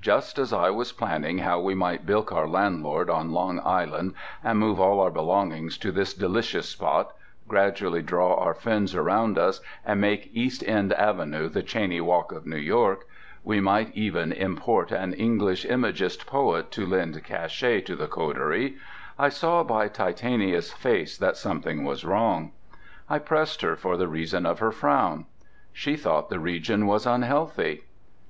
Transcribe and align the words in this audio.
Just 0.00 0.38
as 0.38 0.50
I 0.50 0.70
was 0.70 0.92
planning 0.94 1.36
how 1.40 1.60
we 1.60 1.74
might 1.74 2.06
bilk 2.06 2.32
our 2.32 2.48
landlord 2.48 3.10
on 3.10 3.32
Long 3.32 3.60
Island 3.62 4.14
and 4.42 4.58
move 4.58 4.80
all 4.80 4.98
our 4.98 5.10
belongings 5.10 5.76
to 5.76 5.92
this 5.92 6.14
delicious 6.14 6.70
spot, 6.70 7.14
gradually 7.48 8.00
draw 8.00 8.34
our 8.36 8.54
friends 8.54 8.94
around 8.94 9.36
us, 9.36 9.60
and 9.84 10.00
make 10.00 10.30
East 10.32 10.66
End 10.66 10.94
Avenue 10.94 11.50
the 11.50 11.62
Cheyne 11.62 12.02
Walk 12.02 12.32
of 12.32 12.46
New 12.46 12.56
York—we 12.56 13.60
might 13.60 13.94
even 13.94 14.32
import 14.32 14.90
an 14.90 15.12
English 15.12 15.66
imagist 15.66 16.24
poet 16.26 16.70
to 16.70 16.86
lend 16.86 17.22
cachet 17.22 17.82
to 17.82 17.94
the 17.94 18.08
coterie—I 18.08 19.28
saw 19.28 19.62
by 19.62 19.88
Titania's 19.88 20.72
face 20.72 21.18
that 21.18 21.36
something 21.36 21.84
was 21.84 22.06
wrong. 22.06 22.52
I 23.10 23.18
pressed 23.18 23.60
her 23.60 23.76
for 23.76 23.98
the 23.98 24.08
reason 24.08 24.46
of 24.46 24.60
her 24.60 24.72
frown. 24.72 25.26
She 25.74 25.94
thought 25.94 26.30
the 26.30 26.38
region 26.40 26.86
was 26.86 27.04
unhealthy. 27.04 27.84